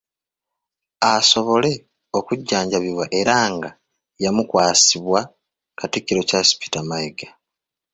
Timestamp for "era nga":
3.19-3.69